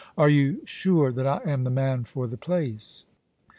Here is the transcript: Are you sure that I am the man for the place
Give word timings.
Are 0.17 0.29
you 0.31 0.61
sure 0.65 1.11
that 1.11 1.27
I 1.27 1.41
am 1.47 1.63
the 1.63 1.69
man 1.69 2.05
for 2.05 2.25
the 2.25 2.35
place 2.35 3.05